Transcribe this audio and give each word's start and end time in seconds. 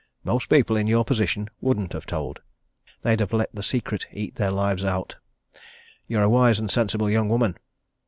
Most 0.23 0.49
people 0.49 0.75
in 0.77 0.87
your 0.87 1.05
position 1.05 1.47
wouldn't 1.59 1.93
have 1.93 2.07
told. 2.07 2.39
They'd 3.03 3.19
have 3.19 3.33
let 3.33 3.53
the 3.53 3.61
secret 3.61 4.07
eat 4.11 4.33
their 4.33 4.49
lives 4.49 4.83
out. 4.83 5.17
You're 6.07 6.23
a 6.23 6.27
wise 6.27 6.57
and 6.57 6.69
a 6.69 6.73
sensible 6.73 7.07
young 7.07 7.29
woman! 7.29 7.55